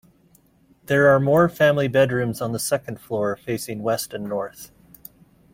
There 0.87 1.09
are 1.09 1.19
more 1.19 1.47
family 1.47 1.87
bedrooms 1.87 2.41
on 2.41 2.53
the 2.53 2.57
second 2.57 2.99
floor 2.99 3.35
facing 3.35 3.83
west 3.83 4.15
and 4.15 4.23
north. 4.25 4.71